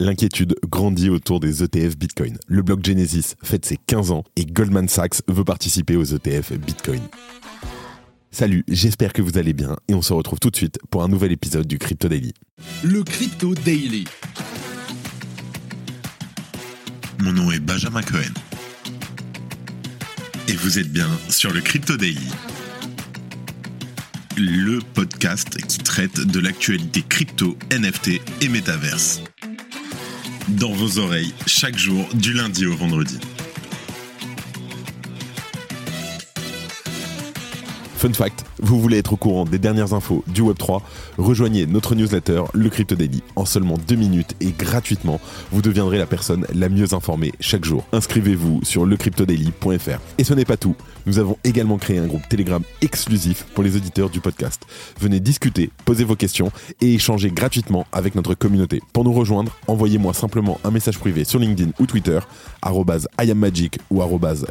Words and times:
l'inquiétude 0.00 0.56
grandit 0.66 1.10
autour 1.10 1.38
des 1.40 1.62
ETF 1.62 1.96
Bitcoin. 1.96 2.38
Le 2.48 2.62
bloc 2.62 2.84
Genesis 2.84 3.36
fête 3.42 3.66
ses 3.66 3.76
15 3.76 4.10
ans 4.10 4.24
et 4.34 4.46
Goldman 4.46 4.88
Sachs 4.88 5.20
veut 5.28 5.44
participer 5.44 5.94
aux 5.94 6.04
ETF 6.04 6.52
Bitcoin. 6.54 7.02
Salut, 8.32 8.64
j'espère 8.68 9.12
que 9.12 9.22
vous 9.22 9.36
allez 9.38 9.52
bien 9.52 9.76
et 9.88 9.94
on 9.94 10.02
se 10.02 10.12
retrouve 10.12 10.40
tout 10.40 10.50
de 10.50 10.56
suite 10.56 10.78
pour 10.90 11.02
un 11.02 11.08
nouvel 11.08 11.32
épisode 11.32 11.66
du 11.66 11.78
Crypto 11.78 12.08
Daily. 12.08 12.32
Le 12.82 13.02
Crypto 13.02 13.54
Daily. 13.54 14.04
Mon 17.20 17.32
nom 17.32 17.50
est 17.50 17.60
Benjamin 17.60 18.02
Cohen. 18.02 18.32
Et 20.48 20.52
vous 20.54 20.78
êtes 20.78 20.90
bien 20.90 21.08
sur 21.28 21.52
le 21.52 21.60
Crypto 21.60 21.96
Daily. 21.96 22.28
Le 24.38 24.78
podcast 24.94 25.60
qui 25.66 25.78
traite 25.78 26.20
de 26.20 26.40
l'actualité 26.40 27.02
crypto, 27.06 27.58
NFT 27.70 28.20
et 28.40 28.48
métaverse. 28.48 29.20
Dans 30.58 30.72
vos 30.72 30.98
oreilles, 30.98 31.32
chaque 31.46 31.78
jour, 31.78 32.08
du 32.14 32.32
lundi 32.32 32.66
au 32.66 32.74
vendredi. 32.74 33.18
Fun 38.00 38.14
fact, 38.14 38.46
vous 38.62 38.80
voulez 38.80 38.96
être 38.96 39.12
au 39.12 39.16
courant 39.16 39.44
des 39.44 39.58
dernières 39.58 39.92
infos 39.92 40.24
du 40.26 40.40
Web3, 40.40 40.80
rejoignez 41.18 41.66
notre 41.66 41.94
newsletter, 41.94 42.44
le 42.54 42.70
Crypto 42.70 42.94
Daily. 42.94 43.22
En 43.36 43.44
seulement 43.44 43.76
deux 43.76 43.96
minutes 43.96 44.34
et 44.40 44.52
gratuitement, 44.52 45.20
vous 45.52 45.60
deviendrez 45.60 45.98
la 45.98 46.06
personne 46.06 46.46
la 46.54 46.70
mieux 46.70 46.94
informée 46.94 47.32
chaque 47.40 47.66
jour. 47.66 47.84
Inscrivez-vous 47.92 48.60
sur 48.62 48.86
lecryptodaily.fr. 48.86 49.98
Et 50.16 50.24
ce 50.24 50.32
n'est 50.32 50.46
pas 50.46 50.56
tout, 50.56 50.76
nous 51.04 51.18
avons 51.18 51.36
également 51.44 51.76
créé 51.76 51.98
un 51.98 52.06
groupe 52.06 52.26
Telegram 52.26 52.62
exclusif 52.80 53.44
pour 53.54 53.62
les 53.62 53.76
auditeurs 53.76 54.08
du 54.08 54.20
podcast. 54.20 54.62
Venez 54.98 55.20
discuter, 55.20 55.68
poser 55.84 56.04
vos 56.04 56.16
questions 56.16 56.50
et 56.80 56.94
échanger 56.94 57.30
gratuitement 57.30 57.84
avec 57.92 58.14
notre 58.14 58.32
communauté. 58.32 58.80
Pour 58.94 59.04
nous 59.04 59.12
rejoindre, 59.12 59.54
envoyez-moi 59.66 60.14
simplement 60.14 60.58
un 60.64 60.70
message 60.70 60.98
privé 60.98 61.24
sur 61.24 61.38
LinkedIn 61.38 61.72
ou 61.78 61.84
Twitter, 61.84 62.20
@iammagic 63.22 63.78
ou 63.90 64.00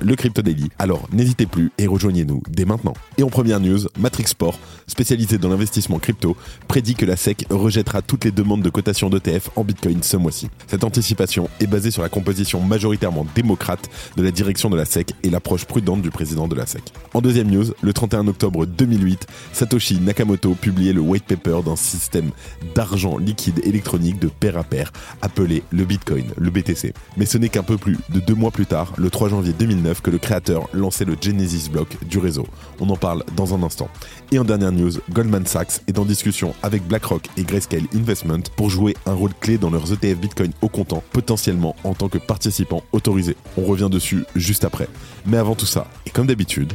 lecryptodaily. 0.03 0.69
Alors 0.77 1.07
n'hésitez 1.11 1.47
plus 1.47 1.71
et 1.79 1.87
rejoignez-nous 1.87 2.43
dès 2.47 2.65
maintenant. 2.65 2.93
Première 3.39 3.61
news, 3.61 3.79
Matrix 3.97 4.27
Sport, 4.27 4.59
spécialisé 4.85 5.37
dans 5.37 5.47
l'investissement 5.47 5.97
crypto, 5.97 6.35
prédit 6.67 6.95
que 6.95 7.05
la 7.05 7.15
SEC 7.15 7.45
rejettera 7.49 8.01
toutes 8.01 8.25
les 8.25 8.31
demandes 8.31 8.61
de 8.61 8.69
cotation 8.69 9.09
d'ETF 9.09 9.49
en 9.55 9.63
Bitcoin 9.63 10.03
ce 10.03 10.17
mois-ci. 10.17 10.49
Cette 10.67 10.83
anticipation 10.83 11.49
est 11.61 11.67
basée 11.67 11.89
sur 11.89 12.01
la 12.01 12.09
composition 12.09 12.59
majoritairement 12.59 13.25
démocrate 13.35 13.89
de 14.17 14.23
la 14.23 14.31
direction 14.31 14.69
de 14.69 14.75
la 14.75 14.83
SEC 14.83 15.13
et 15.23 15.29
l'approche 15.29 15.63
prudente 15.63 16.01
du 16.01 16.11
président 16.11 16.49
de 16.49 16.55
la 16.55 16.65
SEC. 16.65 16.83
En 17.13 17.21
deuxième 17.21 17.49
news, 17.49 17.63
le 17.81 17.93
31 17.93 18.27
octobre 18.27 18.65
2008, 18.65 19.25
Satoshi 19.53 20.01
Nakamoto 20.01 20.53
publiait 20.53 20.91
le 20.91 20.99
white 20.99 21.23
paper 21.23 21.61
d'un 21.63 21.77
système 21.77 22.31
d'argent 22.75 23.17
liquide 23.17 23.61
électronique 23.63 24.19
de 24.19 24.27
pair 24.27 24.57
à 24.57 24.65
pair 24.65 24.91
appelé 25.21 25.63
le 25.69 25.85
Bitcoin, 25.85 26.25
le 26.37 26.49
BTC. 26.49 26.93
Mais 27.15 27.25
ce 27.25 27.37
n'est 27.37 27.47
qu'un 27.47 27.63
peu 27.63 27.77
plus 27.77 27.99
de 28.09 28.19
deux 28.19 28.35
mois 28.35 28.51
plus 28.51 28.65
tard, 28.65 28.91
le 28.97 29.09
3 29.09 29.29
janvier 29.29 29.53
2009, 29.57 30.01
que 30.01 30.11
le 30.11 30.17
créateur 30.17 30.67
lançait 30.73 31.05
le 31.05 31.15
Genesis 31.21 31.69
Block 31.71 31.95
du 32.05 32.17
réseau. 32.17 32.45
On 32.81 32.89
en 32.89 32.97
parle 32.97 33.23
dans 33.35 33.53
un 33.53 33.63
instant. 33.63 33.89
Et 34.31 34.39
en 34.39 34.43
dernière 34.43 34.71
news, 34.71 34.91
Goldman 35.11 35.45
Sachs 35.45 35.81
est 35.87 35.99
en 35.99 36.05
discussion 36.05 36.53
avec 36.63 36.87
BlackRock 36.87 37.27
et 37.37 37.43
Grayscale 37.43 37.83
Investment 37.95 38.43
pour 38.55 38.69
jouer 38.69 38.95
un 39.05 39.13
rôle 39.13 39.33
clé 39.39 39.57
dans 39.57 39.69
leurs 39.69 39.91
ETF 39.91 40.17
Bitcoin 40.17 40.51
au 40.61 40.69
comptant, 40.69 41.03
potentiellement 41.11 41.75
en 41.83 41.93
tant 41.93 42.09
que 42.09 42.17
participant 42.17 42.83
autorisé. 42.91 43.35
On 43.57 43.63
revient 43.65 43.89
dessus 43.89 44.25
juste 44.35 44.63
après. 44.63 44.87
Mais 45.25 45.37
avant 45.37 45.55
tout 45.55 45.65
ça, 45.65 45.87
et 46.05 46.09
comme 46.09 46.27
d'habitude, 46.27 46.73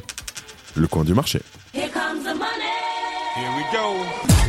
le 0.74 0.86
coin 0.86 1.04
du 1.04 1.14
marché. 1.14 1.40
Here 1.72 1.90
comes 1.90 2.22
the 2.22 2.36
money. 2.36 2.74
Here 3.36 3.50
we 3.56 3.64
go. 3.72 4.43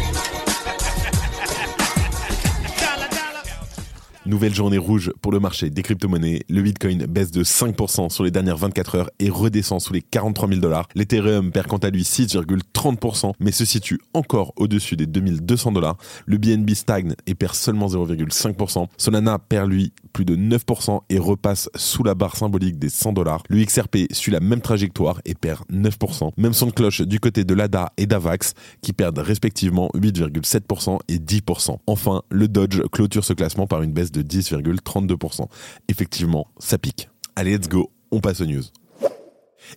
Nouvelle 4.28 4.56
journée 4.56 4.80
rouge 4.80 5.14
pour 5.22 5.32
le 5.32 5.40
marché 5.40 5.70
des 5.70 5.84
crypto-monnaies. 5.84 6.42
Le 6.50 6.64
Bitcoin 6.64 7.06
baisse 7.06 7.30
de 7.30 7.44
5% 7.44 8.10
sur 8.10 8.24
les 8.24 8.32
dernières 8.32 8.58
24 8.58 8.96
heures 8.96 9.10
et 9.20 9.30
redescend 9.30 9.80
sous 9.80 9.94
les 9.94 10.02
43 10.02 10.50
000 10.50 10.62
dollars. 10.62 10.88
L'Ethereum 10.96 11.52
perd 11.52 11.68
quant 11.68 11.78
à 11.78 11.92
lui 11.92 12.02
6,30% 12.02 13.34
mais 13.40 13.52
se 13.52 13.66
situe 13.66 14.00
encore 14.16 14.52
au-dessus 14.56 14.96
des 14.96 15.06
2200 15.06 15.74
dollars. 15.74 15.98
Le 16.26 16.40
BNB 16.40 16.72
stagne 16.72 17.14
et 17.28 17.36
perd 17.36 17.54
seulement 17.54 17.86
0,5%. 17.86 18.88
Solana 18.98 19.38
perd 19.38 19.70
lui 19.70 19.94
plus 20.12 20.26
de 20.26 20.36
9% 20.36 21.02
et 21.10 21.20
repasse 21.20 21.70
sous 21.76 22.04
la 22.04 22.16
barre 22.16 22.36
symbolique 22.36 22.80
des 22.80 22.90
100 22.90 23.14
dollars. 23.14 23.44
Le 23.48 23.64
XRP 23.64 24.12
suit 24.12 24.32
la 24.32 24.40
même 24.40 24.62
trajectoire 24.62 25.22
et 25.26 25.36
perd 25.36 25.62
9%. 25.72 26.32
Même 26.38 26.54
son 26.54 26.66
de 26.66 26.72
cloche 26.72 27.02
du 27.02 27.20
côté 27.20 27.44
de 27.44 27.54
l'ADA 27.54 27.92
et 27.98 28.08
d'Avax 28.08 28.54
qui 28.82 28.92
perdent 28.92 29.20
respectivement 29.20 29.92
8,7% 29.94 30.98
et 31.10 31.20
10%. 31.20 31.78
Enfin, 31.86 32.24
le 32.32 32.48
Dodge 32.48 32.82
clôture 32.92 33.24
ce 33.24 33.34
classement 33.34 33.68
par 33.68 33.84
une 33.84 33.92
baisse 33.92 34.12
de 34.12 34.15
10,32%. 34.22 35.48
Effectivement, 35.88 36.48
ça 36.60 36.78
pique. 36.78 37.10
Allez, 37.36 37.58
let's 37.58 37.68
go, 37.68 37.92
on 38.12 38.20
passe 38.20 38.42
aux 38.42 38.46
news. 38.46 38.64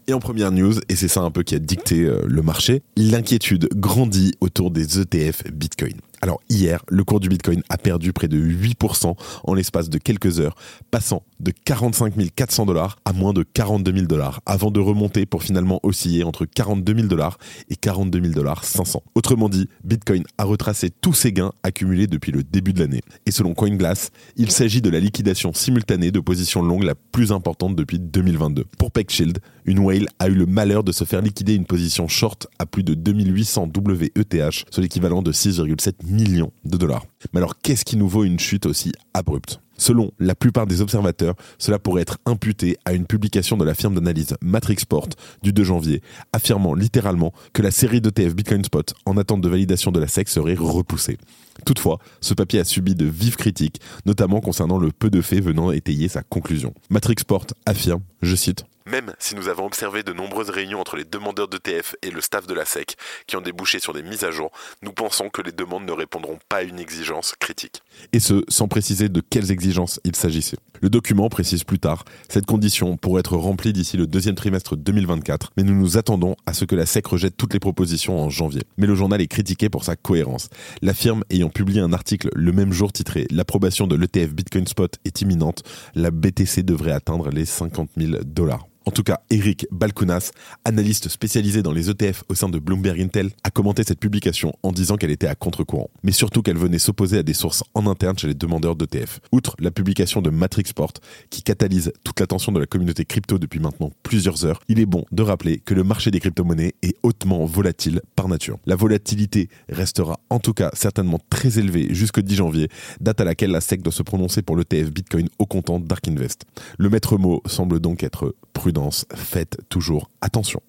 Et 0.06 0.12
en 0.12 0.20
première 0.20 0.52
news, 0.52 0.74
et 0.88 0.96
c'est 0.96 1.08
ça 1.08 1.20
un 1.20 1.30
peu 1.30 1.42
qui 1.42 1.54
a 1.54 1.58
dicté 1.58 2.04
euh, 2.04 2.20
le 2.26 2.42
marché, 2.42 2.82
l'inquiétude 2.96 3.68
grandit 3.74 4.32
autour 4.40 4.70
des 4.70 5.00
ETF 5.00 5.50
Bitcoin. 5.52 5.94
Alors 6.20 6.40
hier, 6.48 6.84
le 6.88 7.04
cours 7.04 7.20
du 7.20 7.28
Bitcoin 7.28 7.62
a 7.68 7.78
perdu 7.78 8.12
près 8.12 8.28
de 8.28 8.38
8% 8.38 9.14
en 9.44 9.54
l'espace 9.54 9.88
de 9.88 9.98
quelques 9.98 10.40
heures, 10.40 10.56
passant 10.90 11.22
de 11.40 11.52
45 11.52 12.14
400 12.34 12.66
dollars 12.66 12.96
à 13.04 13.12
moins 13.12 13.32
de 13.32 13.42
42 13.42 13.92
000 13.92 14.06
dollars, 14.06 14.40
avant 14.46 14.70
de 14.70 14.80
remonter 14.80 15.26
pour 15.26 15.42
finalement 15.42 15.78
osciller 15.82 16.24
entre 16.24 16.44
42 16.44 16.94
000 16.94 17.06
dollars 17.06 17.38
et 17.70 17.76
42 17.76 18.20
000 18.20 18.32
dollars 18.34 18.64
500. 18.64 19.02
Autrement 19.14 19.48
dit, 19.48 19.68
Bitcoin 19.84 20.24
a 20.38 20.44
retracé 20.44 20.90
tous 20.90 21.14
ses 21.14 21.32
gains 21.32 21.52
accumulés 21.62 22.06
depuis 22.06 22.32
le 22.32 22.42
début 22.42 22.72
de 22.72 22.80
l'année. 22.80 23.02
Et 23.26 23.30
selon 23.30 23.54
CoinGlass, 23.54 24.10
il 24.36 24.50
s'agit 24.50 24.82
de 24.82 24.90
la 24.90 25.00
liquidation 25.00 25.52
simultanée 25.52 26.10
de 26.10 26.20
positions 26.20 26.62
longues 26.62 26.84
la 26.84 26.94
plus 26.94 27.30
importante 27.32 27.76
depuis 27.76 27.98
2022. 27.98 28.64
Pour 28.78 28.90
PeckShield, 28.90 29.38
une 29.64 29.80
whale 29.80 30.08
a 30.18 30.28
eu 30.28 30.34
le 30.34 30.46
malheur 30.46 30.82
de 30.82 30.92
se 30.92 31.04
faire 31.04 31.20
liquider 31.20 31.54
une 31.54 31.66
position 31.66 32.08
short 32.08 32.46
à 32.58 32.66
plus 32.66 32.82
de 32.82 32.94
2800 32.94 33.70
WETH, 33.76 34.64
soit 34.70 34.82
l'équivalent 34.82 35.22
de 35.22 35.32
6,7 35.32 36.07
millions 36.08 36.52
de 36.64 36.76
dollars. 36.76 37.06
Mais 37.32 37.38
alors 37.38 37.58
qu'est-ce 37.60 37.84
qui 37.84 37.96
nous 37.96 38.08
vaut 38.08 38.24
une 38.24 38.38
chute 38.38 38.66
aussi 38.66 38.92
abrupte? 39.14 39.60
Selon 39.78 40.10
la 40.18 40.34
plupart 40.34 40.66
des 40.66 40.80
observateurs, 40.80 41.36
cela 41.56 41.78
pourrait 41.78 42.02
être 42.02 42.18
imputé 42.26 42.76
à 42.84 42.92
une 42.92 43.06
publication 43.06 43.56
de 43.56 43.64
la 43.64 43.74
firme 43.74 43.94
d'analyse 43.94 44.36
Matrixport 44.42 45.08
du 45.42 45.52
2 45.52 45.62
janvier, 45.62 46.02
affirmant 46.32 46.74
littéralement 46.74 47.32
que 47.52 47.62
la 47.62 47.70
série 47.70 48.00
d'ETF 48.00 48.34
Bitcoin 48.34 48.64
Spot 48.64 48.92
en 49.06 49.16
attente 49.16 49.40
de 49.40 49.48
validation 49.48 49.92
de 49.92 50.00
la 50.00 50.08
SEC 50.08 50.28
serait 50.28 50.56
repoussée. 50.58 51.16
Toutefois, 51.64 51.98
ce 52.20 52.34
papier 52.34 52.58
a 52.60 52.64
subi 52.64 52.96
de 52.96 53.06
vives 53.06 53.36
critiques, 53.36 53.80
notamment 54.04 54.40
concernant 54.40 54.78
le 54.78 54.90
peu 54.90 55.10
de 55.10 55.20
faits 55.20 55.42
venant 55.42 55.70
étayer 55.70 56.08
sa 56.08 56.22
conclusion. 56.22 56.74
Matrixport 56.90 57.46
affirme, 57.64 58.02
je 58.20 58.34
cite, 58.34 58.64
même 58.88 59.14
si 59.18 59.34
nous 59.34 59.48
avons 59.48 59.66
observé 59.66 60.02
de 60.02 60.12
nombreuses 60.12 60.50
réunions 60.50 60.80
entre 60.80 60.96
les 60.96 61.04
demandeurs 61.04 61.48
d'ETF 61.48 61.94
et 62.02 62.10
le 62.10 62.20
staff 62.20 62.46
de 62.46 62.54
la 62.54 62.64
SEC 62.64 62.96
qui 63.26 63.36
ont 63.36 63.40
débouché 63.40 63.78
sur 63.78 63.92
des 63.92 64.02
mises 64.02 64.24
à 64.24 64.30
jour, 64.30 64.50
nous 64.82 64.92
pensons 64.92 65.28
que 65.28 65.42
les 65.42 65.52
demandes 65.52 65.84
ne 65.84 65.92
répondront 65.92 66.38
pas 66.48 66.58
à 66.58 66.62
une 66.62 66.78
exigence 66.78 67.34
critique. 67.38 67.82
Et 68.12 68.20
ce, 68.20 68.42
sans 68.48 68.68
préciser 68.68 69.08
de 69.08 69.20
quelles 69.20 69.50
exigences 69.50 70.00
il 70.04 70.16
s'agissait. 70.16 70.56
Le 70.80 70.88
document 70.88 71.28
précise 71.28 71.64
plus 71.64 71.78
tard, 71.78 72.04
cette 72.28 72.46
condition 72.46 72.96
pourrait 72.96 73.20
être 73.20 73.36
remplie 73.36 73.72
d'ici 73.72 73.96
le 73.96 74.06
deuxième 74.06 74.36
trimestre 74.36 74.76
2024, 74.76 75.52
mais 75.56 75.64
nous 75.64 75.74
nous 75.74 75.98
attendons 75.98 76.36
à 76.46 76.54
ce 76.54 76.64
que 76.64 76.76
la 76.76 76.86
SEC 76.86 77.06
rejette 77.06 77.36
toutes 77.36 77.52
les 77.52 77.60
propositions 77.60 78.18
en 78.20 78.30
janvier. 78.30 78.62
Mais 78.76 78.86
le 78.86 78.94
journal 78.94 79.20
est 79.20 79.26
critiqué 79.26 79.68
pour 79.68 79.84
sa 79.84 79.96
cohérence. 79.96 80.48
La 80.80 80.94
firme 80.94 81.24
ayant 81.30 81.50
publié 81.50 81.80
un 81.80 81.92
article 81.92 82.30
le 82.34 82.52
même 82.52 82.72
jour 82.72 82.92
titré 82.92 83.26
L'approbation 83.30 83.86
de 83.86 83.96
l'ETF 83.96 84.32
Bitcoin 84.32 84.66
Spot 84.66 84.96
est 85.04 85.20
imminente, 85.20 85.62
la 85.94 86.10
BTC 86.10 86.62
devrait 86.62 86.92
atteindre 86.92 87.30
les 87.30 87.44
50 87.44 87.90
000 87.96 88.22
dollars. 88.24 88.66
En 88.88 88.90
tout 88.90 89.02
cas, 89.02 89.20
Eric 89.28 89.66
Balkunas, 89.70 90.30
analyste 90.64 91.10
spécialisé 91.10 91.62
dans 91.62 91.72
les 91.72 91.90
ETF 91.90 92.24
au 92.30 92.34
sein 92.34 92.48
de 92.48 92.58
Bloomberg 92.58 92.98
Intel, 93.02 93.32
a 93.44 93.50
commenté 93.50 93.82
cette 93.82 94.00
publication 94.00 94.54
en 94.62 94.72
disant 94.72 94.96
qu'elle 94.96 95.10
était 95.10 95.26
à 95.26 95.34
contre-courant, 95.34 95.90
mais 96.02 96.10
surtout 96.10 96.40
qu'elle 96.40 96.56
venait 96.56 96.78
s'opposer 96.78 97.18
à 97.18 97.22
des 97.22 97.34
sources 97.34 97.62
en 97.74 97.86
interne 97.86 98.16
chez 98.16 98.28
les 98.28 98.34
demandeurs 98.34 98.76
d'ETF. 98.76 99.20
Outre 99.30 99.56
la 99.58 99.70
publication 99.70 100.22
de 100.22 100.30
Matrixport, 100.30 100.94
qui 101.28 101.42
catalyse 101.42 101.92
toute 102.02 102.18
l'attention 102.18 102.50
de 102.50 102.60
la 102.60 102.64
communauté 102.64 103.04
crypto 103.04 103.38
depuis 103.38 103.60
maintenant 103.60 103.92
plusieurs 104.02 104.46
heures, 104.46 104.60
il 104.68 104.80
est 104.80 104.86
bon 104.86 105.04
de 105.12 105.22
rappeler 105.22 105.58
que 105.58 105.74
le 105.74 105.84
marché 105.84 106.10
des 106.10 106.20
crypto-monnaies 106.20 106.72
est 106.80 106.96
hautement 107.02 107.44
volatile 107.44 108.00
par 108.16 108.26
nature. 108.26 108.56
La 108.64 108.74
volatilité 108.74 109.50
restera 109.68 110.18
en 110.30 110.38
tout 110.38 110.54
cas 110.54 110.70
certainement 110.72 111.20
très 111.28 111.58
élevée 111.58 111.92
jusqu'au 111.94 112.22
10 112.22 112.36
janvier, 112.36 112.70
date 113.02 113.20
à 113.20 113.24
laquelle 113.24 113.50
la 113.50 113.60
SEC 113.60 113.82
doit 113.82 113.92
se 113.92 114.02
prononcer 114.02 114.40
pour 114.40 114.56
l'ETF 114.56 114.90
Bitcoin 114.90 115.28
au 115.38 115.44
comptant 115.44 115.78
Dark 115.78 116.08
Invest. 116.08 116.46
Le 116.78 116.88
maître 116.88 117.18
mot 117.18 117.42
semble 117.44 117.80
donc 117.80 118.02
être 118.02 118.34
prudent 118.58 118.90
faites 119.14 119.56
toujours 119.68 120.10
attention. 120.20 120.60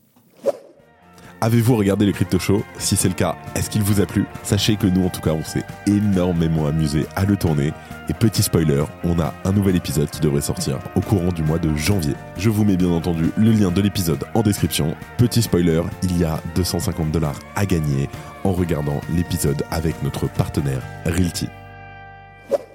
Avez-vous 1.41 1.75
regardé 1.75 2.05
le 2.05 2.11
Crypto 2.11 2.37
Show 2.37 2.63
Si 2.77 2.95
c'est 2.95 3.07
le 3.07 3.15
cas, 3.15 3.35
est-ce 3.55 3.69
qu'il 3.69 3.81
vous 3.81 3.99
a 3.99 4.05
plu? 4.05 4.25
Sachez 4.43 4.75
que 4.75 4.85
nous, 4.85 5.05
en 5.05 5.09
tout 5.09 5.21
cas, 5.21 5.31
on 5.31 5.43
s'est 5.43 5.63
énormément 5.87 6.67
amusé 6.67 7.07
à 7.15 7.25
le 7.25 7.35
tourner. 7.35 7.71
Et 8.07 8.13
petit 8.13 8.43
spoiler, 8.43 8.83
on 9.03 9.19
a 9.19 9.33
un 9.43 9.53
nouvel 9.53 9.75
épisode 9.75 10.09
qui 10.11 10.19
devrait 10.19 10.41
sortir 10.41 10.77
au 10.95 11.01
courant 11.01 11.31
du 11.31 11.41
mois 11.41 11.57
de 11.57 11.75
janvier. 11.75 12.13
Je 12.37 12.49
vous 12.51 12.63
mets 12.63 12.77
bien 12.77 12.89
entendu 12.89 13.31
le 13.37 13.51
lien 13.51 13.71
de 13.71 13.81
l'épisode 13.81 14.23
en 14.35 14.43
description. 14.43 14.95
Petit 15.17 15.41
spoiler, 15.41 15.81
il 16.03 16.15
y 16.15 16.25
a 16.25 16.39
250 16.55 17.11
dollars 17.11 17.39
à 17.55 17.65
gagner 17.65 18.07
en 18.43 18.51
regardant 18.51 19.01
l'épisode 19.15 19.63
avec 19.71 20.03
notre 20.03 20.29
partenaire 20.29 20.83
Realty. 21.05 21.47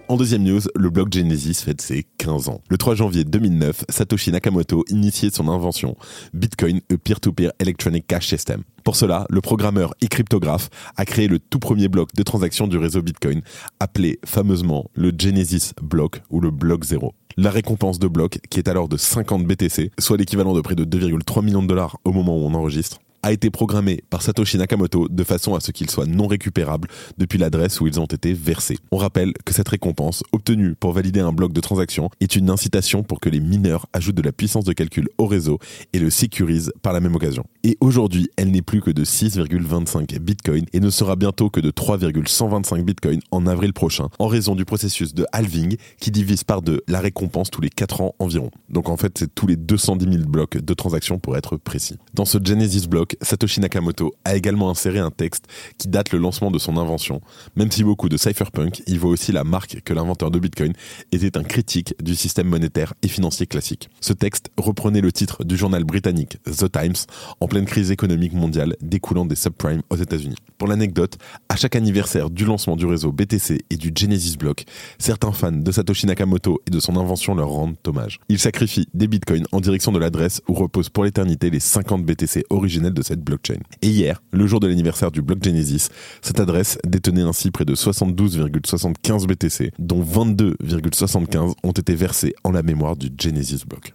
En 0.06 0.18
deuxième 0.18 0.42
news, 0.42 0.60
le 0.76 0.90
bloc 0.90 1.10
Genesis 1.10 1.62
fête 1.64 1.80
ses 1.80 2.04
15 2.18 2.50
ans. 2.50 2.60
Le 2.68 2.76
3 2.76 2.94
janvier 2.94 3.24
2009, 3.24 3.86
Satoshi 3.88 4.32
Nakamoto 4.32 4.84
initiait 4.90 5.30
son 5.30 5.48
invention 5.48 5.96
Bitcoin, 6.34 6.82
a 6.92 6.98
peer-to-peer 6.98 7.52
electronic 7.58 8.06
cash 8.06 8.28
system. 8.28 8.64
Pour 8.84 8.96
cela, 8.96 9.26
le 9.30 9.40
programmeur 9.40 9.94
et 10.02 10.08
cryptographe 10.08 10.68
a 10.98 11.06
créé 11.06 11.26
le 11.26 11.38
tout 11.38 11.58
premier 11.58 11.88
bloc 11.88 12.14
de 12.14 12.22
transaction 12.22 12.66
du 12.66 12.76
réseau 12.76 13.00
Bitcoin, 13.00 13.40
appelé 13.80 14.18
fameusement 14.26 14.90
le 14.94 15.10
Genesis 15.16 15.72
Block 15.80 16.20
ou 16.28 16.40
le 16.40 16.50
bloc 16.50 16.84
0. 16.84 17.14
La 17.38 17.50
récompense 17.50 17.98
de 17.98 18.06
bloc, 18.06 18.40
qui 18.50 18.58
est 18.58 18.68
alors 18.68 18.88
de 18.88 18.98
50 18.98 19.46
BTC, 19.46 19.90
soit 19.98 20.18
l'équivalent 20.18 20.52
de 20.52 20.60
près 20.60 20.74
de 20.74 20.84
2,3 20.84 21.42
millions 21.42 21.62
de 21.62 21.68
dollars 21.68 21.98
au 22.04 22.12
moment 22.12 22.36
où 22.36 22.42
on 22.42 22.52
enregistre, 22.52 23.00
a 23.24 23.32
été 23.32 23.48
programmé 23.48 24.04
par 24.10 24.20
Satoshi 24.20 24.58
Nakamoto 24.58 25.08
de 25.08 25.24
façon 25.24 25.54
à 25.54 25.60
ce 25.60 25.72
qu'ils 25.72 25.88
soient 25.88 26.04
non 26.04 26.26
récupérables 26.26 26.88
depuis 27.16 27.38
l'adresse 27.38 27.80
où 27.80 27.86
ils 27.86 27.98
ont 27.98 28.04
été 28.04 28.34
versés. 28.34 28.76
On 28.92 28.98
rappelle 28.98 29.32
que 29.46 29.54
cette 29.54 29.68
récompense, 29.70 30.22
obtenue 30.32 30.74
pour 30.74 30.92
valider 30.92 31.20
un 31.20 31.32
bloc 31.32 31.54
de 31.54 31.60
transaction, 31.62 32.10
est 32.20 32.36
une 32.36 32.50
incitation 32.50 33.02
pour 33.02 33.20
que 33.20 33.30
les 33.30 33.40
mineurs 33.40 33.86
ajoutent 33.94 34.16
de 34.16 34.22
la 34.22 34.32
puissance 34.32 34.64
de 34.64 34.74
calcul 34.74 35.08
au 35.16 35.24
réseau 35.24 35.58
et 35.94 36.00
le 36.00 36.10
sécurisent 36.10 36.70
par 36.82 36.92
la 36.92 37.00
même 37.00 37.14
occasion. 37.14 37.44
Et 37.66 37.78
aujourd'hui, 37.80 38.28
elle 38.36 38.50
n'est 38.50 38.60
plus 38.60 38.82
que 38.82 38.90
de 38.90 39.06
6,25 39.06 40.18
bitcoins 40.18 40.66
et 40.74 40.80
ne 40.80 40.90
sera 40.90 41.16
bientôt 41.16 41.48
que 41.48 41.60
de 41.60 41.70
3,125 41.70 42.84
bitcoins 42.84 43.20
en 43.30 43.46
avril 43.46 43.72
prochain 43.72 44.10
en 44.18 44.26
raison 44.26 44.54
du 44.54 44.66
processus 44.66 45.14
de 45.14 45.24
halving 45.32 45.78
qui 45.98 46.10
divise 46.10 46.44
par 46.44 46.60
deux 46.60 46.82
la 46.88 47.00
récompense 47.00 47.50
tous 47.50 47.62
les 47.62 47.70
4 47.70 48.02
ans 48.02 48.14
environ. 48.18 48.50
Donc 48.68 48.90
en 48.90 48.98
fait, 48.98 49.16
c'est 49.16 49.34
tous 49.34 49.46
les 49.46 49.56
210 49.56 50.12
000 50.12 50.28
blocs 50.28 50.58
de 50.58 50.74
transaction 50.74 51.18
pour 51.18 51.38
être 51.38 51.56
précis. 51.56 51.96
Dans 52.12 52.26
ce 52.26 52.36
Genesis 52.36 52.86
block, 52.86 53.16
Satoshi 53.22 53.60
Nakamoto 53.60 54.12
a 54.26 54.36
également 54.36 54.68
inséré 54.68 54.98
un 54.98 55.10
texte 55.10 55.46
qui 55.78 55.88
date 55.88 56.12
le 56.12 56.18
lancement 56.18 56.50
de 56.50 56.58
son 56.58 56.76
invention. 56.76 57.22
Même 57.56 57.70
si 57.70 57.82
beaucoup 57.82 58.10
de 58.10 58.18
cypherpunk 58.18 58.82
y 58.86 58.98
voient 58.98 59.12
aussi 59.12 59.32
la 59.32 59.42
marque 59.42 59.80
que 59.80 59.94
l'inventeur 59.94 60.30
de 60.30 60.38
Bitcoin 60.38 60.74
était 61.12 61.38
un 61.38 61.44
critique 61.44 61.94
du 62.02 62.14
système 62.14 62.48
monétaire 62.48 62.92
et 63.00 63.08
financier 63.08 63.46
classique. 63.46 63.88
Ce 64.02 64.12
texte 64.12 64.50
reprenait 64.58 65.00
le 65.00 65.12
titre 65.12 65.44
du 65.44 65.56
journal 65.56 65.84
britannique 65.84 66.36
The 66.44 66.70
Times 66.70 67.06
en 67.40 67.48
pleine 67.54 67.66
crise 67.66 67.92
économique 67.92 68.32
mondiale 68.32 68.74
découlant 68.80 69.24
des 69.24 69.36
subprimes 69.36 69.82
aux 69.88 69.94
États-Unis. 69.94 70.34
Pour 70.58 70.66
l'anecdote, 70.66 71.18
à 71.48 71.54
chaque 71.54 71.76
anniversaire 71.76 72.28
du 72.28 72.44
lancement 72.44 72.74
du 72.74 72.84
réseau 72.84 73.12
BTC 73.12 73.64
et 73.70 73.76
du 73.76 73.92
Genesis 73.94 74.36
Block, 74.36 74.64
certains 74.98 75.30
fans 75.30 75.52
de 75.52 75.70
Satoshi 75.70 76.06
Nakamoto 76.06 76.60
et 76.66 76.72
de 76.72 76.80
son 76.80 76.96
invention 76.96 77.32
leur 77.36 77.50
rendent 77.50 77.76
hommage. 77.86 78.18
Ils 78.28 78.40
sacrifient 78.40 78.88
des 78.92 79.06
bitcoins 79.06 79.44
en 79.52 79.60
direction 79.60 79.92
de 79.92 80.00
l'adresse 80.00 80.42
où 80.48 80.54
reposent 80.54 80.88
pour 80.88 81.04
l'éternité 81.04 81.48
les 81.48 81.60
50 81.60 82.04
BTC 82.04 82.42
originels 82.50 82.92
de 82.92 83.02
cette 83.02 83.20
blockchain. 83.20 83.60
Et 83.82 83.88
hier, 83.88 84.20
le 84.32 84.48
jour 84.48 84.58
de 84.58 84.66
l'anniversaire 84.66 85.12
du 85.12 85.22
bloc 85.22 85.38
Genesis, 85.40 85.90
cette 86.22 86.40
adresse 86.40 86.78
détenait 86.84 87.22
ainsi 87.22 87.52
près 87.52 87.64
de 87.64 87.76
72,75 87.76 89.28
BTC, 89.28 89.70
dont 89.78 90.02
22,75 90.02 91.52
ont 91.62 91.70
été 91.70 91.94
versés 91.94 92.34
en 92.42 92.50
la 92.50 92.64
mémoire 92.64 92.96
du 92.96 93.10
Genesis 93.16 93.62
block. 93.64 93.94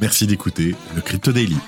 Merci 0.00 0.26
d'écouter 0.26 0.74
le 0.96 1.02
Crypto 1.02 1.30
Daily. 1.30 1.58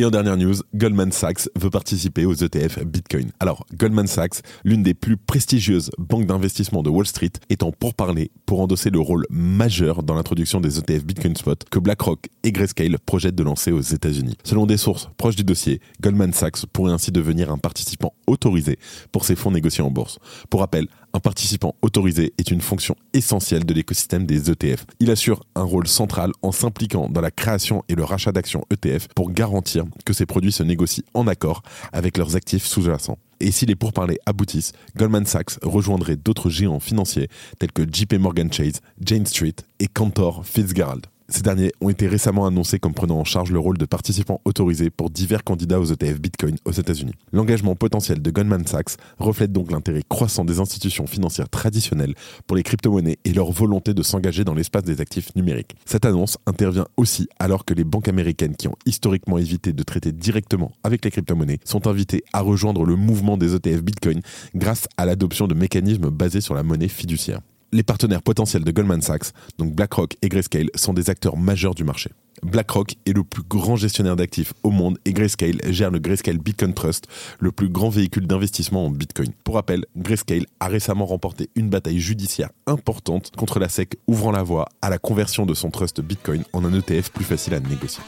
Et 0.00 0.04
en 0.06 0.10
dernière 0.10 0.38
news, 0.38 0.54
Goldman 0.74 1.12
Sachs 1.12 1.50
veut 1.56 1.68
participer 1.68 2.24
aux 2.24 2.32
ETF 2.32 2.82
Bitcoin. 2.86 3.32
Alors, 3.38 3.66
Goldman 3.74 4.06
Sachs, 4.06 4.40
l'une 4.64 4.82
des 4.82 4.94
plus 4.94 5.18
prestigieuses 5.18 5.90
banques 5.98 6.24
d'investissement 6.24 6.82
de 6.82 6.88
Wall 6.88 7.06
Street, 7.06 7.32
étant 7.50 7.70
pour 7.70 7.92
parler 7.92 8.30
pour 8.46 8.62
endosser 8.62 8.88
le 8.88 8.98
rôle 8.98 9.26
majeur 9.28 10.02
dans 10.02 10.14
l'introduction 10.14 10.58
des 10.58 10.78
ETF 10.78 11.04
Bitcoin 11.04 11.36
Spot 11.36 11.62
que 11.70 11.78
BlackRock 11.78 12.30
et 12.44 12.50
Grayscale 12.50 12.98
projettent 13.04 13.34
de 13.34 13.42
lancer 13.42 13.72
aux 13.72 13.82
États-Unis. 13.82 14.38
Selon 14.42 14.64
des 14.64 14.78
sources 14.78 15.10
proches 15.18 15.36
du 15.36 15.44
dossier, 15.44 15.82
Goldman 16.00 16.32
Sachs 16.32 16.64
pourrait 16.64 16.92
ainsi 16.92 17.12
devenir 17.12 17.50
un 17.52 17.58
participant 17.58 18.14
autorisé 18.26 18.78
pour 19.12 19.26
ces 19.26 19.36
fonds 19.36 19.50
négociés 19.50 19.84
en 19.84 19.90
bourse. 19.90 20.18
Pour 20.48 20.60
rappel, 20.60 20.86
un 21.12 21.20
participant 21.20 21.74
autorisé 21.82 22.32
est 22.38 22.50
une 22.50 22.60
fonction 22.60 22.94
essentielle 23.12 23.64
de 23.64 23.74
l'écosystème 23.74 24.26
des 24.26 24.50
ETF. 24.50 24.86
Il 25.00 25.10
assure 25.10 25.44
un 25.54 25.62
rôle 25.62 25.88
central 25.88 26.32
en 26.42 26.52
s'impliquant 26.52 27.08
dans 27.08 27.20
la 27.20 27.30
création 27.30 27.84
et 27.88 27.94
le 27.94 28.04
rachat 28.04 28.32
d'actions 28.32 28.64
ETF 28.70 29.08
pour 29.14 29.32
garantir 29.32 29.84
que 30.04 30.12
ces 30.12 30.26
produits 30.26 30.52
se 30.52 30.62
négocient 30.62 31.04
en 31.14 31.26
accord 31.26 31.62
avec 31.92 32.16
leurs 32.16 32.36
actifs 32.36 32.66
sous-jacents. 32.66 33.18
Et 33.40 33.52
si 33.52 33.66
les 33.66 33.74
pourparlers 33.74 34.20
aboutissent, 34.26 34.72
Goldman 34.96 35.26
Sachs 35.26 35.58
rejoindrait 35.62 36.16
d'autres 36.16 36.50
géants 36.50 36.80
financiers 36.80 37.28
tels 37.58 37.72
que 37.72 37.82
JP 37.82 38.14
Morgan 38.14 38.52
Chase, 38.52 38.80
Jane 39.00 39.26
Street 39.26 39.56
et 39.78 39.86
Cantor 39.86 40.44
Fitzgerald. 40.44 41.06
Ces 41.30 41.42
derniers 41.42 41.70
ont 41.80 41.88
été 41.88 42.08
récemment 42.08 42.44
annoncés 42.44 42.80
comme 42.80 42.92
prenant 42.92 43.20
en 43.20 43.24
charge 43.24 43.52
le 43.52 43.60
rôle 43.60 43.78
de 43.78 43.84
participants 43.84 44.40
autorisés 44.44 44.90
pour 44.90 45.10
divers 45.10 45.44
candidats 45.44 45.78
aux 45.78 45.84
ETF 45.84 46.20
Bitcoin 46.20 46.56
aux 46.64 46.72
États-Unis. 46.72 47.12
L'engagement 47.32 47.76
potentiel 47.76 48.20
de 48.20 48.30
Goldman 48.32 48.66
Sachs 48.66 48.96
reflète 49.18 49.52
donc 49.52 49.70
l'intérêt 49.70 50.02
croissant 50.08 50.44
des 50.44 50.58
institutions 50.58 51.06
financières 51.06 51.48
traditionnelles 51.48 52.14
pour 52.48 52.56
les 52.56 52.64
crypto-monnaies 52.64 53.18
et 53.24 53.32
leur 53.32 53.52
volonté 53.52 53.94
de 53.94 54.02
s'engager 54.02 54.42
dans 54.42 54.54
l'espace 54.54 54.82
des 54.82 55.00
actifs 55.00 55.34
numériques. 55.36 55.76
Cette 55.86 56.04
annonce 56.04 56.36
intervient 56.46 56.88
aussi 56.96 57.28
alors 57.38 57.64
que 57.64 57.74
les 57.74 57.84
banques 57.84 58.08
américaines 58.08 58.56
qui 58.56 58.66
ont 58.66 58.76
historiquement 58.84 59.38
évité 59.38 59.72
de 59.72 59.82
traiter 59.84 60.10
directement 60.10 60.72
avec 60.82 61.04
les 61.04 61.12
crypto-monnaies 61.12 61.60
sont 61.64 61.86
invitées 61.86 62.24
à 62.32 62.40
rejoindre 62.40 62.84
le 62.84 62.96
mouvement 62.96 63.36
des 63.36 63.54
ETF 63.54 63.82
Bitcoin 63.82 64.20
grâce 64.56 64.88
à 64.96 65.06
l'adoption 65.06 65.46
de 65.46 65.54
mécanismes 65.54 66.10
basés 66.10 66.40
sur 66.40 66.54
la 66.54 66.64
monnaie 66.64 66.88
fiduciaire 66.88 67.40
les 67.72 67.82
partenaires 67.82 68.22
potentiels 68.22 68.64
de 68.64 68.70
Goldman 68.70 69.02
Sachs, 69.02 69.32
donc 69.58 69.74
BlackRock 69.74 70.16
et 70.22 70.28
Grayscale, 70.28 70.70
sont 70.74 70.92
des 70.92 71.10
acteurs 71.10 71.36
majeurs 71.36 71.74
du 71.74 71.84
marché. 71.84 72.10
BlackRock 72.42 72.94
est 73.06 73.12
le 73.12 73.22
plus 73.22 73.42
grand 73.42 73.76
gestionnaire 73.76 74.16
d'actifs 74.16 74.54
au 74.62 74.70
monde 74.70 74.98
et 75.04 75.12
Grayscale 75.12 75.60
gère 75.66 75.90
le 75.90 75.98
Grayscale 75.98 76.38
Bitcoin 76.38 76.74
Trust, 76.74 77.06
le 77.38 77.52
plus 77.52 77.68
grand 77.68 77.90
véhicule 77.90 78.26
d'investissement 78.26 78.86
en 78.86 78.90
Bitcoin. 78.90 79.32
Pour 79.44 79.56
rappel, 79.56 79.84
Grayscale 79.96 80.46
a 80.58 80.68
récemment 80.68 81.06
remporté 81.06 81.50
une 81.54 81.68
bataille 81.68 82.00
judiciaire 82.00 82.50
importante 82.66 83.30
contre 83.36 83.58
la 83.58 83.68
SEC, 83.68 83.96
ouvrant 84.06 84.32
la 84.32 84.42
voie 84.42 84.68
à 84.80 84.90
la 84.90 84.98
conversion 84.98 85.44
de 85.46 85.54
son 85.54 85.70
trust 85.70 86.00
Bitcoin 86.00 86.44
en 86.52 86.64
un 86.64 86.72
ETF 86.72 87.10
plus 87.10 87.24
facile 87.24 87.54
à 87.54 87.60
négocier. 87.60 88.02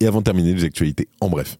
Et 0.00 0.06
avant 0.06 0.18
de 0.18 0.24
terminer 0.24 0.52
les 0.52 0.64
actualités, 0.64 1.08
en 1.20 1.30
bref, 1.30 1.58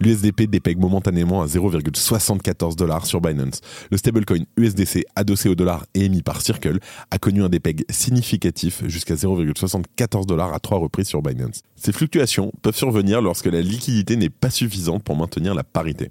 l'USDP 0.00 0.42
dépègue 0.42 0.78
momentanément 0.78 1.42
à 1.42 1.46
0,74 1.46 2.76
dollars 2.76 3.06
sur 3.06 3.20
Binance. 3.20 3.60
Le 3.90 3.96
stablecoin 3.96 4.44
USDC 4.56 5.04
adossé 5.14 5.48
au 5.48 5.54
dollar 5.54 5.86
et 5.94 6.04
émis 6.04 6.22
par 6.22 6.40
Circle 6.40 6.78
a 7.10 7.18
connu 7.18 7.42
un 7.42 7.48
dépeg 7.48 7.84
significatif 7.90 8.82
jusqu'à 8.86 9.14
0,74 9.14 10.26
dollars 10.26 10.52
à 10.52 10.60
trois 10.60 10.78
reprises 10.78 11.08
sur 11.08 11.22
Binance. 11.22 11.62
Ces 11.76 11.92
fluctuations 11.92 12.52
peuvent 12.62 12.76
survenir 12.76 13.22
lorsque 13.22 13.46
la 13.46 13.60
liquidité 13.60 14.16
n'est 14.16 14.30
pas 14.30 14.50
suffisante 14.50 15.02
pour 15.02 15.16
maintenir 15.16 15.54
la 15.54 15.64
parité 15.64 16.10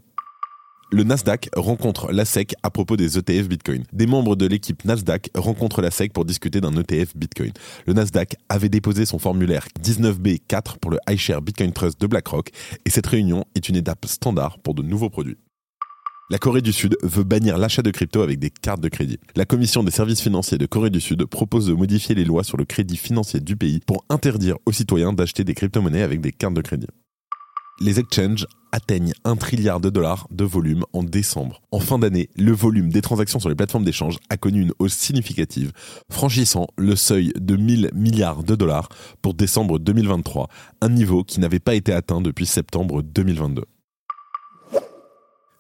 le 0.92 1.04
Nasdaq 1.04 1.50
rencontre 1.56 2.12
la 2.12 2.26
SEC 2.26 2.54
à 2.64 2.70
propos 2.70 2.96
des 2.96 3.18
ETF 3.18 3.48
Bitcoin. 3.50 3.84
Des 3.92 4.08
membres 4.08 4.36
de 4.36 4.46
l'équipe 4.46 4.86
Nasdaq 4.86 5.30
rencontrent 5.36 5.82
la 5.82 5.92
SEC 5.92 6.14
pour 6.14 6.26
discuter 6.26 6.62
d'un 6.62 6.74
ETF 6.74 7.16
Bitcoin. 7.16 7.52
Le 7.88 7.94
Nasdaq 7.94 8.36
avait 8.50 8.70
déposé 8.70 9.06
son 9.06 9.20
formulaire 9.20 9.68
19B4 9.84 10.78
pour 10.80 10.92
le 10.92 11.00
iShare 11.10 11.42
Bitcoin 11.42 11.74
Trust 11.74 12.00
de 12.00 12.08
BlackRock 12.08 12.50
et 12.86 12.90
cette 12.90 13.08
réunion 13.08 13.46
est 13.56 13.68
une 13.68 13.76
étape 13.76 14.06
standard 14.06 14.60
pour 14.60 14.74
de 14.74 14.84
nouveaux 14.84 15.10
produits. 15.10 15.38
La 16.32 16.40
Corée 16.40 16.62
du 16.62 16.74
Sud 16.74 16.98
veut 17.04 17.24
bannir 17.24 17.58
l'achat 17.58 17.84
de 17.84 17.92
crypto 17.92 18.22
avec 18.22 18.40
des 18.40 18.50
cartes 18.50 18.82
de 18.82 18.90
crédit. 18.90 19.20
La 19.36 19.46
Commission 19.46 19.84
des 19.84 19.92
services 19.92 20.22
financiers 20.22 20.58
de 20.58 20.66
Corée 20.66 20.90
du 20.90 21.00
Sud 21.00 21.24
propose 21.26 21.68
de 21.68 21.74
modifier 21.74 22.16
les 22.16 22.26
lois 22.26 22.44
sur 22.44 22.58
le 22.58 22.66
crédit 22.66 22.98
financier 22.98 23.40
du 23.40 23.56
pays 23.56 23.80
pour 23.86 24.06
interdire 24.10 24.58
aux 24.66 24.72
citoyens 24.72 25.14
d'acheter 25.14 25.44
des 25.44 25.54
crypto-monnaies 25.54 26.02
avec 26.02 26.22
des 26.22 26.32
cartes 26.32 26.56
de 26.56 26.62
crédit 26.62 26.88
les 27.80 28.00
exchanges 28.00 28.48
atteignent 28.72 29.14
un 29.24 29.36
trilliard 29.36 29.80
de 29.80 29.90
dollars 29.90 30.28
de 30.32 30.44
volume 30.44 30.84
en 30.94 31.04
décembre. 31.04 31.62
En 31.72 31.80
fin 31.80 31.98
d'année, 31.98 32.30
le 32.36 32.52
volume 32.52 32.90
des 32.90 33.02
transactions 33.02 33.40
sur 33.40 33.50
les 33.50 33.56
plateformes 33.56 33.86
d'échange 33.86 34.18
a 34.30 34.38
connu 34.38 34.62
une 34.62 34.74
hausse 34.80 34.94
significative, 34.94 35.72
franchissant 36.10 36.68
le 36.78 36.96
seuil 36.96 37.32
de 37.40 37.56
1000 37.56 37.92
milliards 37.94 38.44
de 38.44 38.56
dollars 38.56 38.90
pour 39.22 39.34
décembre 39.34 39.80
2023, 39.80 40.50
un 40.82 40.90
niveau 40.90 41.24
qui 41.24 41.40
n'avait 41.40 41.60
pas 41.60 41.76
été 41.76 41.94
atteint 41.94 42.22
depuis 42.22 42.46
septembre 42.46 43.02
2022. 43.02 43.64